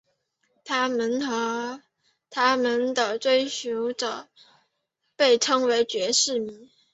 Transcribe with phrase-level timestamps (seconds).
[0.63, 1.83] 他们和
[2.31, 4.27] 他们的追随者
[5.15, 6.71] 被称为爵士迷。